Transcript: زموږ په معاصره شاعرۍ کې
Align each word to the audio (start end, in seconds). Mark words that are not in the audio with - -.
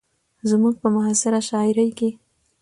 زموږ 0.49 0.75
په 0.81 0.87
معاصره 0.95 1.39
شاعرۍ 1.49 1.89
کې 1.97 2.09